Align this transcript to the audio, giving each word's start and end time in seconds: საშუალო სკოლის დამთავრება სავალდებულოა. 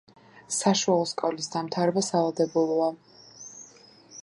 საშუალო 0.59 1.03
სკოლის 1.11 1.51
დამთავრება 1.57 2.03
სავალდებულოა. 2.09 2.91